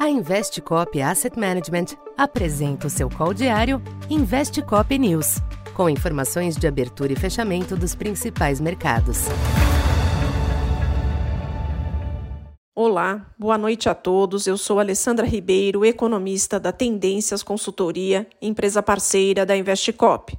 [0.00, 5.42] A Investcop Asset Management apresenta o seu call diário Investcop News,
[5.74, 9.26] com informações de abertura e fechamento dos principais mercados.
[12.74, 14.46] Olá, boa noite a todos.
[14.46, 20.34] Eu sou Alessandra Ribeiro, economista da Tendências Consultoria, empresa parceira da Investcop.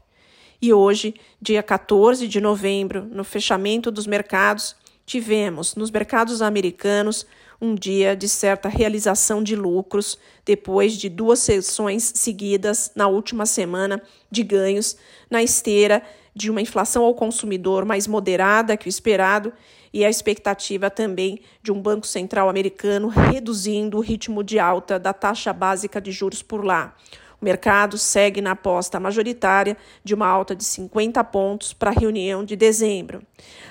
[0.60, 4.76] E hoje, dia 14 de novembro, no fechamento dos mercados,
[5.06, 7.26] tivemos nos mercados americanos
[7.62, 14.02] um dia de certa realização de lucros, depois de duas sessões seguidas na última semana
[14.32, 14.98] de ganhos,
[15.30, 16.02] na esteira
[16.36, 19.54] de uma inflação ao consumidor mais moderada que o esperado
[19.94, 25.14] e a expectativa também de um Banco Central americano reduzindo o ritmo de alta da
[25.14, 26.96] taxa básica de juros por lá.
[27.42, 32.46] O mercado segue na aposta majoritária de uma alta de 50 pontos para a reunião
[32.46, 33.24] de dezembro.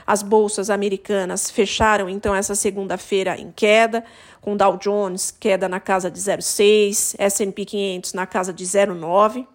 [0.05, 4.03] As bolsas americanas fecharam então essa segunda-feira em queda,
[4.41, 9.47] com Dow Jones queda na casa de 0,6, S&P 500 na casa de 0,9.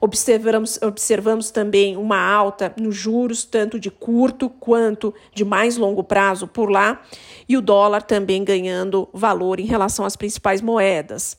[0.00, 6.46] Observamos, observamos também uma alta nos juros, tanto de curto quanto de mais longo prazo
[6.46, 7.02] por lá,
[7.48, 11.36] e o dólar também ganhando valor em relação às principais moedas.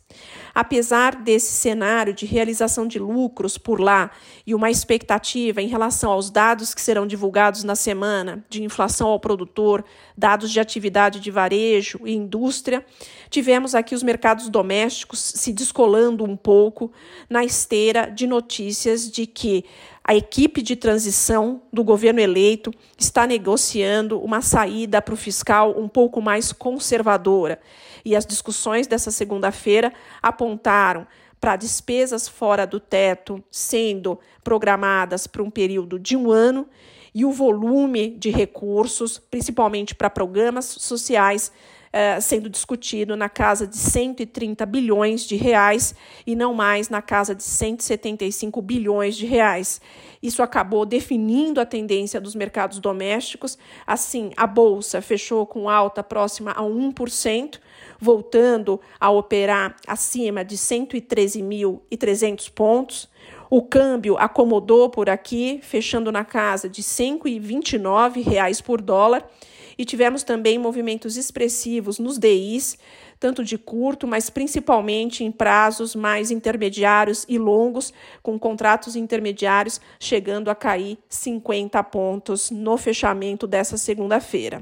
[0.53, 4.11] Apesar desse cenário de realização de lucros por lá
[4.45, 9.19] e uma expectativa em relação aos dados que serão divulgados na semana de inflação ao
[9.19, 9.85] produtor,
[10.17, 12.85] dados de atividade de varejo e indústria,
[13.29, 16.91] tivemos aqui os mercados domésticos se descolando um pouco
[17.29, 19.63] na esteira de notícias de que
[20.09, 25.87] a equipe de transição do governo eleito está negociando uma saída para o fiscal um
[25.87, 27.59] pouco mais conservadora.
[28.03, 31.05] E as discussões dessa segunda-feira apontaram
[31.39, 36.67] para despesas fora do teto sendo programadas para um período de um ano
[37.13, 41.51] e o volume de recursos, principalmente para programas sociais,
[41.91, 47.33] eh, sendo discutido na casa de 130 bilhões de reais e não mais na casa
[47.33, 49.81] de 175 bilhões de reais.
[50.21, 53.57] Isso acabou definindo a tendência dos mercados domésticos.
[53.87, 57.59] Assim, a bolsa fechou com alta próxima a 1%,
[57.99, 63.09] voltando a operar acima de 113.300 pontos.
[63.49, 69.27] O câmbio acomodou por aqui, fechando na casa de R$ 5,29 por dólar
[69.75, 72.77] e tivemos também movimentos expressivos nos DIs,
[73.19, 80.49] tanto de curto, mas principalmente em prazos mais intermediários e longos, com contratos intermediários chegando
[80.49, 84.61] a cair 50 pontos no fechamento dessa segunda-feira.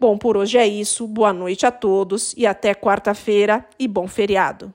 [0.00, 1.06] Bom, por hoje é isso.
[1.06, 4.74] Boa noite a todos e até quarta-feira e bom feriado.